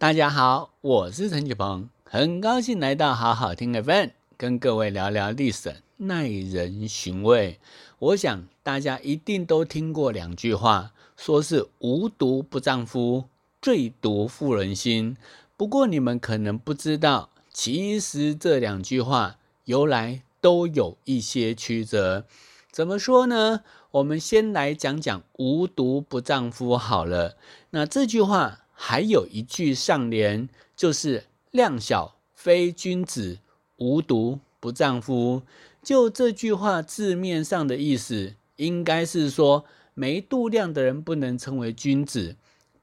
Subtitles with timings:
[0.00, 7.58] 大家好，我是陈启鹏，很高兴来到好好听 FM，跟各位聊聊历史，耐人寻味。
[7.98, 13.24] 我想大家一定都听过两句话，说是无毒不丈夫，
[13.60, 15.16] 最毒妇人心。
[15.56, 22.24] 不过你们可能不知道，其实这两句话由来都有一些曲折。
[22.70, 23.62] 怎么说呢？
[23.90, 27.36] 我们先来讲讲无毒不丈夫好了。
[27.70, 28.60] 那这句话。
[28.80, 33.38] 还有一句上联，就是“量小非君子，
[33.78, 35.42] 无毒不丈夫”。
[35.82, 39.64] 就这句话字面上的意思，应该是说
[39.94, 42.36] 没度量的人不能称为君子，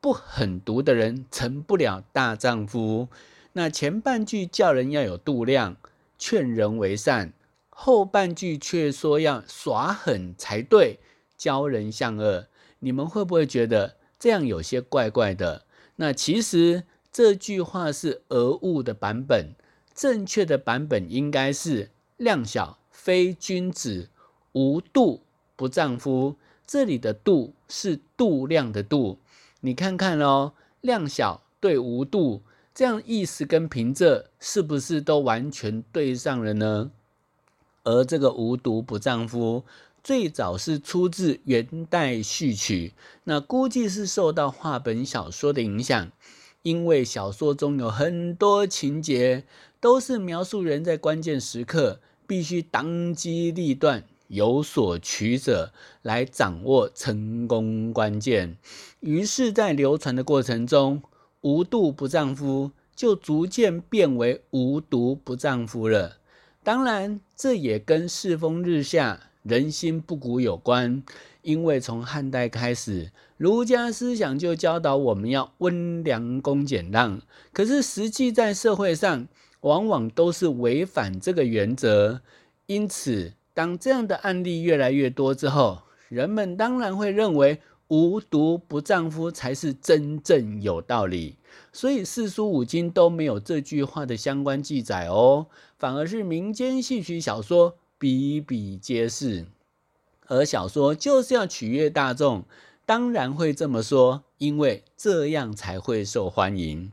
[0.00, 3.08] 不狠毒的人成不了大丈夫。
[3.52, 5.76] 那前半句叫人要有度量，
[6.18, 7.32] 劝人为善；
[7.68, 11.00] 后半句却说要耍狠才对，
[11.36, 12.46] 教人向恶。
[12.78, 15.66] 你们会不会觉得这样有些怪怪的？
[16.02, 19.54] 那其实这句话是讹误的版本，
[19.94, 24.08] 正确的版本应该是“量小非君子，
[24.50, 25.20] 无度
[25.54, 26.34] 不丈夫”。
[26.66, 29.18] 这里的“度”是度量的“度”。
[29.62, 32.42] 你看看哦，“量小”对“无度”，
[32.74, 36.90] 这样意思跟平仄是不是都完全对上了呢？
[37.84, 39.62] 而这个“无毒不丈夫”。
[40.02, 42.92] 最早是出自元代序曲，
[43.24, 46.10] 那估计是受到话本小说的影响，
[46.62, 49.44] 因为小说中有很多情节
[49.80, 58.56] 都是描述人在关键时刻必须当机立断、有所取舍来掌握成功关键，
[58.98, 61.02] 于是，在流传的过程中
[61.42, 66.18] ，“无度不丈夫”就逐渐变为“无毒不丈夫”了。
[66.64, 69.28] 当然，这也跟世风日下。
[69.42, 71.02] 人心不古有关，
[71.42, 77.20] 因为从汉代开始，儒家思想就教导我们要温良恭俭让。
[77.52, 79.26] 可是实际在社会上，
[79.62, 82.22] 往往都是违反这个原则。
[82.66, 91.36] 因此，当这样的案例越来越多之后，人们当然会认为“无毒不丈夫”才是真正有道理。
[91.72, 97.76] 所以四书五经都没有这句话的相关记载哦，反而是民间戏曲小说。
[98.02, 99.46] 比比皆是，
[100.26, 102.42] 而小说就是要取悦大众，
[102.84, 106.90] 当然会这么说，因为这样才会受欢迎。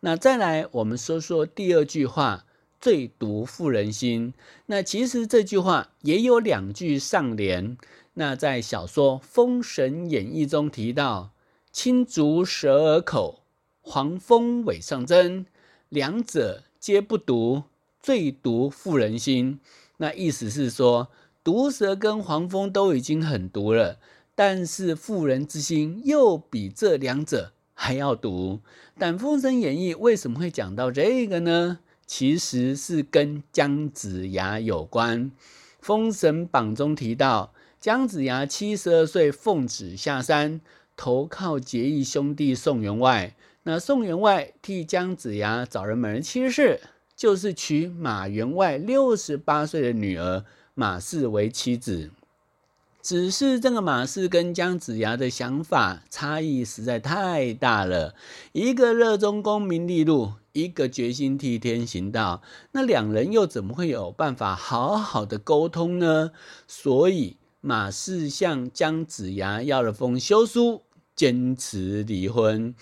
[0.00, 2.46] 那再来，我们说说第二句话
[2.80, 4.32] “最毒妇人心”。
[4.64, 7.76] 那其实这句话也有两句上联。
[8.14, 11.32] 那在小说《封神演义》中提到
[11.70, 13.42] “青竹蛇耳口，
[13.82, 15.44] 黄蜂尾上针”，
[15.90, 17.64] 两者皆不毒，
[18.00, 19.60] 最毒妇人心。
[19.98, 21.08] 那意思是说，
[21.44, 23.98] 毒蛇跟黄蜂都已经很毒了，
[24.34, 28.60] 但是妇人之心又比这两者还要毒。
[28.98, 31.78] 但《封神演义》为什么会讲到这个呢？
[32.06, 35.26] 其实是跟姜子牙有关。
[35.80, 40.60] 《封神榜》中提到，姜子牙七十二岁奉旨下山，
[40.96, 43.34] 投靠结义兄弟宋员外。
[43.64, 46.80] 那宋员外替姜子牙找人门妻室。
[47.18, 52.12] 就是娶马员外六十八岁的女儿马氏为妻子，
[53.02, 58.14] 只是这个马氏跟姜子牙的想法差异实在太大了，
[58.52, 62.40] 一个热衷功名利禄，一个决心替天行道，
[62.70, 66.30] 那两人又怎么会有办法好好的沟通呢？
[66.68, 70.82] 所以马氏向姜子牙要了封休书，
[71.16, 72.76] 坚持离婚。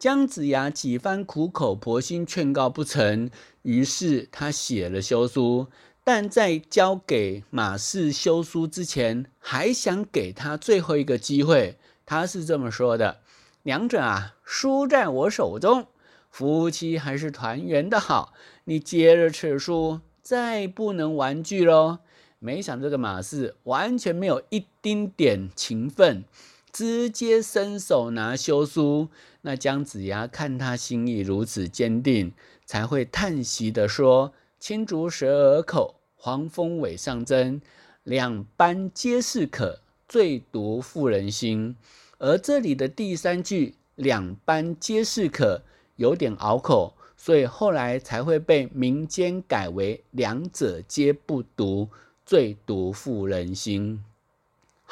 [0.00, 3.30] 姜子牙几番苦口婆心劝告不成，
[3.60, 5.66] 于是他写了休书，
[6.02, 11.76] 但在交给马氏休书之前，还想给他最后一个机会。
[12.06, 13.18] 他是这么说的
[13.64, 15.86] ：“娘者啊，书在我手中，
[16.30, 18.32] 夫妻还是团圆的好。
[18.64, 21.98] 你接了此书，再不能玩具喽。”
[22.42, 26.24] 没想这个马氏完全没有一丁点情分。
[26.72, 29.08] 直接伸手拿休书，
[29.42, 32.32] 那姜子牙看他心意如此坚定，
[32.64, 37.60] 才会叹息的说：“青竹蛇耳口，黄蜂尾上针，
[38.04, 41.76] 两般皆是可，最毒妇人心。”
[42.18, 45.62] 而这里的第三句“两般皆是可”
[45.96, 51.88] 有点拗口，所以后来才会被民间改为“两者皆不毒，
[52.24, 54.04] 最毒妇人心”。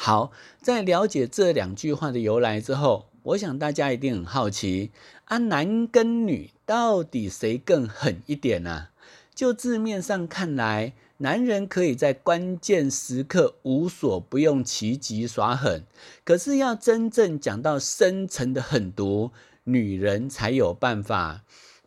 [0.00, 0.30] 好，
[0.62, 4.92] 在了解这两句话的由来之后，我想大家一定很好奇：
[5.24, 8.90] 啊，男跟女到底谁更狠一点呢？
[9.34, 15.82] 就字面上看来，男人可以在关键时刻无所不用其极耍狠，
[16.24, 19.32] 可是要真正讲到深层的狠毒，
[19.64, 21.42] 女人才有办法。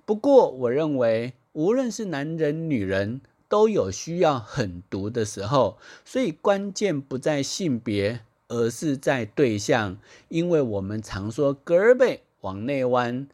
[0.05, 3.21] 不过，我认为无论是男人、女人，
[3.51, 5.77] 都有需要狠毒的时候。
[6.06, 9.98] 所以，关键不在性别，而是在对象。
[10.30, 13.27] 因为我们常说“胳背往内弯”，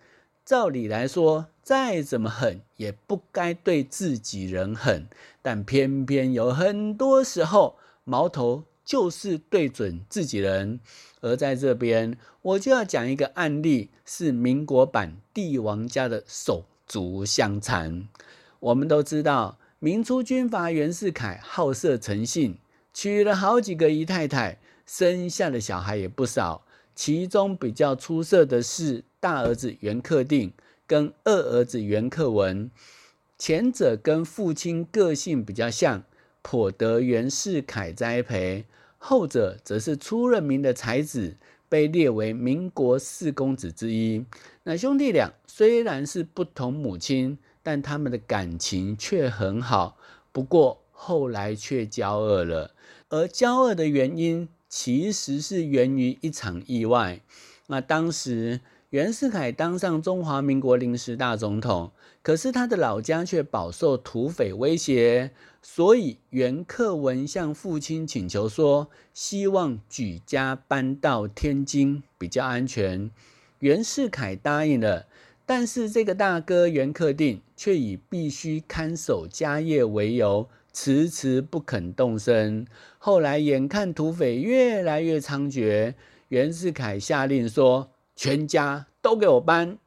[0.44, 5.08] 照理来说，再怎么狠，也不该对自己人狠。
[5.44, 8.64] 但偏偏有很多时候，矛头。
[8.88, 10.80] 就是对准自己人，
[11.20, 18.08] 而在这边，我就要讲一个案例，是民国版帝王家的手足相残。
[18.62, 22.58] 我们都知道，明初军阀袁世凯好色成性，
[22.96, 24.58] 娶了好几个姨太太，
[24.88, 26.66] 生下的小孩也不少。
[26.96, 30.52] 其中比较出色的是大儿子袁克定
[30.88, 32.72] 跟二儿子袁克文，
[33.38, 36.04] 前者跟父亲个性比较像。
[36.42, 38.66] 颇得袁世凯栽培，
[38.98, 41.36] 后者则是出了名的才子，
[41.70, 44.26] 被列为民国四公子之一。
[44.64, 47.38] 那兄弟俩虽然是不同母亲，
[47.68, 49.98] 但他们的感情却很好。
[50.32, 52.72] 不过后来却交恶了，
[53.10, 57.20] 而交恶的原因其实是源于一场意外。
[57.66, 58.62] 那当时
[58.92, 61.92] 袁世凯当上中华民国临时大总统，
[62.22, 65.32] 可是他的老家却饱受土匪威胁。
[65.62, 73.12] 所以袁克文向父亲请求说，希望举家搬到天津比较安全。
[73.60, 75.08] 袁世凯答应了，
[75.50, 82.68] 但是这个大哥袁克定却以必须看守家业为由，迟迟不肯动身。
[82.98, 85.94] 后来眼看土匪越来越猖獗，
[86.28, 89.78] 袁世凯下令说，全家都给我搬。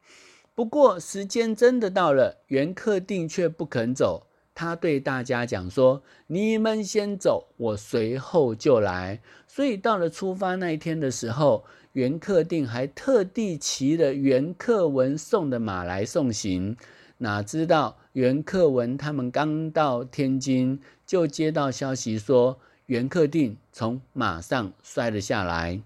[0.55, 4.25] 不过时间真的到了，袁克定却不肯走。
[4.55, 16.77] 他对大家讲说：“你们先走，我随后就来。”所以到了出发那一天的时候，袁克定还特地骑了袁克文送的马来送行。
[17.17, 25.81] 哪知道袁克文他们刚到天津，就接到消息说袁克定从马上摔了下来。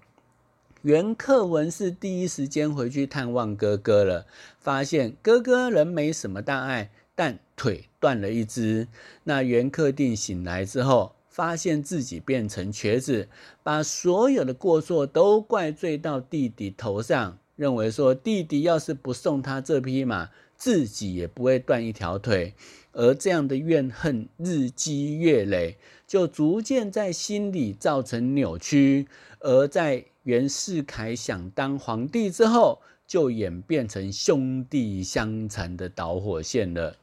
[0.84, 4.28] 袁克文是第一时间回去探望哥哥了，
[4.60, 6.92] 发现哥哥人没什么大碍。
[7.18, 8.90] 但腿断了一只，
[9.24, 13.28] 那袁克定醒来之后，发现自己变成瘸子，
[13.62, 22.54] 把所有的过错都怪罪到弟弟头上，认为说弟弟要是不送他这匹马，自己也不会断一条腿。
[22.94, 25.76] 而这样的怨恨日积月累，
[26.08, 29.10] 就逐渐在心里造成扭曲。
[29.42, 36.96] 而在袁世凯想当皇帝之后，就演变成兄弟相残的导火线了。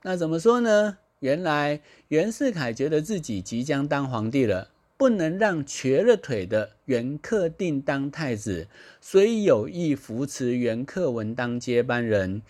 [0.00, 0.96] 那怎么说呢？
[1.24, 4.68] 原来袁世凯觉得自己即将当皇帝了，
[4.98, 8.68] 不能让瘸了腿的袁克定当太子，
[9.00, 12.42] 所以有意扶持袁克文当接班人。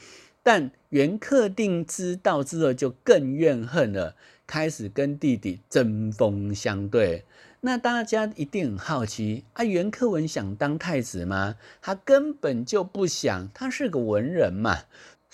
[0.42, 7.22] 但袁克定知道之后，就更怨恨了，开始跟弟弟针锋相对。
[7.60, 11.56] 那大家一定很好奇啊，袁克文想当太子吗？
[11.80, 14.80] 他根本就不想，他是个文人嘛。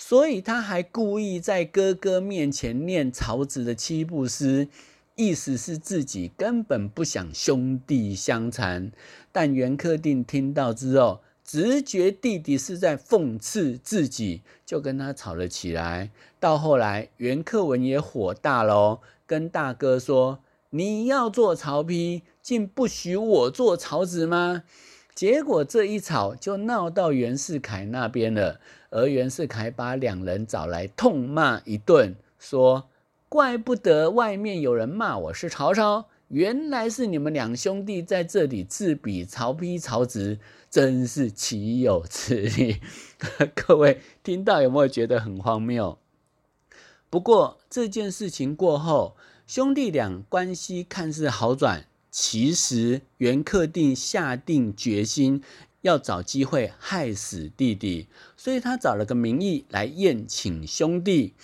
[0.02, 4.66] 所以他还故意在哥哥面前念曹植的七步诗，
[5.14, 8.92] 意思是自己根本不想兄弟相残。
[9.30, 16.10] 但袁克定听到之后，直觉弟弟是在讽刺自己，就跟他吵了起来。
[16.40, 20.38] 到后来，袁克文也火大了，跟大哥说
[20.70, 24.62] ：“你要做曹丕，竟不许我做曹植吗？”
[25.14, 32.88] 结果这一吵就闹到袁世凯那边了，而袁世凯把两人找来痛骂一顿，说
[33.28, 40.38] ：“怪不得外面有人骂我是曹操，原来是你们两兄弟在这里自比曹丕、曹植，
[40.70, 42.80] 真是岂有此理！”
[43.54, 45.98] 各位听到有没有觉得很荒谬？
[47.10, 51.84] 不过这件事情过后，兄弟俩关系看似好转。
[52.10, 55.42] 其实袁克定下定决心
[55.82, 61.34] 要找机会害死弟弟，所以他找了个名义来宴请兄弟。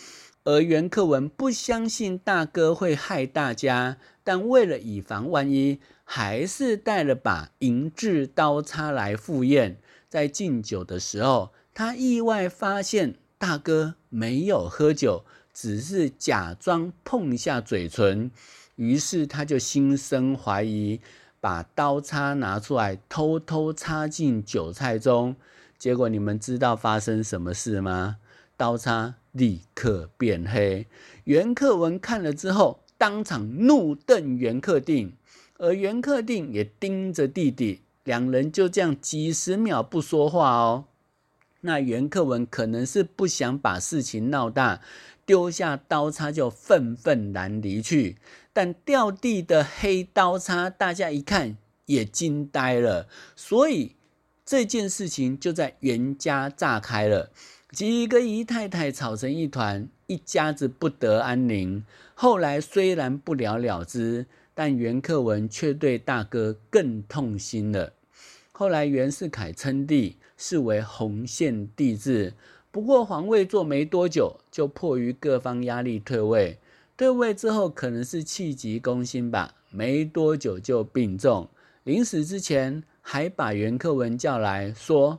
[0.44, 9.78] 而袁克文不相信大哥会害大家，但为了以防万一，还是带了把银质刀叉来赴宴。
[10.08, 18.30] 在敬酒的时候，他意外发现大哥没有喝酒，只是假装碰一下嘴唇。
[18.76, 21.00] 于是他就心生怀疑，
[21.40, 25.36] 把刀叉拿出来，偷偷插进韭菜中。
[25.78, 28.16] 结果你们知道发生什么事吗？
[28.56, 30.86] 刀叉立刻变黑。
[31.24, 35.12] 袁克文看了之后，当场怒瞪袁克定，
[35.58, 40.84] 而袁克定也盯着弟弟，两人就这样几十秒不说话哦。
[41.60, 44.80] 那袁克文可能是不想把事情闹大，
[45.26, 48.16] 丢下刀叉就愤愤然离去。
[48.56, 53.06] 但掉地的黑刀叉，大家一看也惊呆了。
[53.36, 53.96] 所以
[54.46, 57.28] 这件事情就在袁家炸开了，
[57.72, 61.84] 几个姨太太吵成一团，一家子不得安宁。
[62.14, 67.92] 后来虽然不了了之，但袁克文却对大哥更痛心了。
[68.52, 70.16] 后来袁世凯称帝。
[70.38, 72.34] 视为红线帝制，
[72.70, 76.58] 不过皇位坐没多久，就迫于各方压力退位。
[76.96, 81.48] 退位之后，可能是气急攻心吧，没多久就病重。
[81.84, 85.18] 临死之前，还把袁克文叫来说：“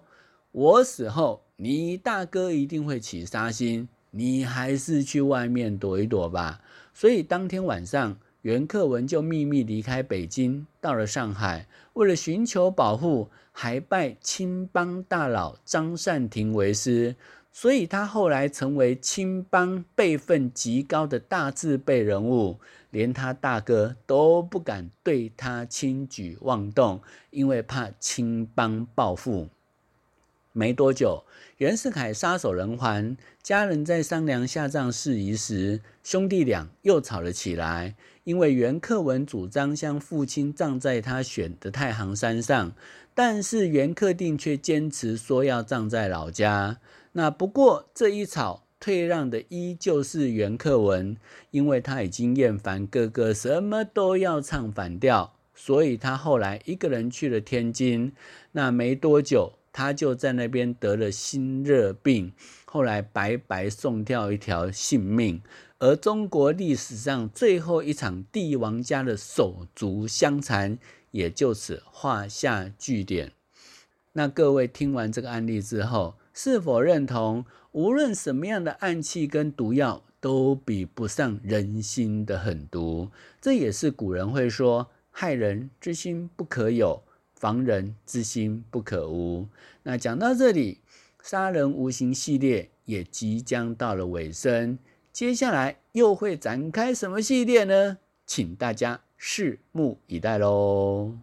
[0.52, 6.62] 我死后，你大哥一定会起杀心，你还是去外面躲一躲吧。”
[6.94, 8.18] 所以当天晚上。
[8.44, 17.14] 袁克文就秘密离开北京，到了上海，为了寻求保护，还拜青帮大佬张善庭为师，
[17.60, 22.60] 所以他后来成为青帮辈分极高的大字辈人物，
[22.92, 29.50] 连他大哥都不敢对他轻举妄动，因为怕青帮报复。
[30.54, 31.24] 没多久，
[31.58, 37.96] 袁世凯撒手人寰，家人在商量下葬事宜时，兄弟俩又吵了起来。
[38.24, 42.74] 因为袁克文主张将父亲葬在他选的太行山上，
[43.16, 46.78] 但是袁克定却坚持说要葬在老家。
[47.18, 51.18] 那不过这一吵，退让的依旧是袁克文，
[51.50, 58.14] 因为他已经厌烦哥哥什么都要唱反调，所以他后来一个人去了天津。
[58.52, 62.34] 那没多久，他就在那边得了心热病，
[62.66, 65.42] 后来白白送掉一条性命。
[65.80, 70.78] 而中国历史上最后一场帝王家的手足相残，
[71.10, 73.32] 也就此画下句点。
[74.14, 83.10] 那各位听完这个案例之后，是否认同，无论什么样的暗器跟毒药，都比不上人心的狠毒？
[83.42, 87.02] 这也是古人会说：“害人之心不可有，
[87.34, 89.48] 防人之心不可无。”
[89.82, 90.82] 那讲到这里，
[91.24, 94.78] 杀人无形系列也即将到了尾声。
[95.12, 97.98] 接下来又会展开什么系列呢？
[98.28, 101.14] 请大家拭目以待喽。